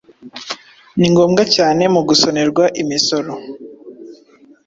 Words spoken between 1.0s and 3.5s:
ngombwa cyane mugusonerwa imisoro